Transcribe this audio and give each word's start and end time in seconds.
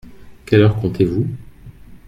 Quelle 0.47 0.61
heure 0.63 0.79
comptez-vous? 0.79 1.27